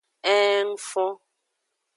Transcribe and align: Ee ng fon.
Ee 0.33 0.57
ng 0.67 0.71
fon. 0.89 1.11